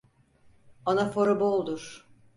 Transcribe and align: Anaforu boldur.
Anaforu 0.85 1.39
boldur. 1.39 2.05